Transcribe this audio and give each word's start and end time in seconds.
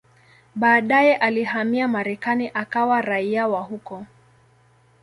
Baadaye 0.55 1.15
alihamia 1.15 1.87
Marekani 1.87 2.51
akawa 2.53 3.01
raia 3.01 3.47
wa 3.47 3.61
huko. 3.61 4.05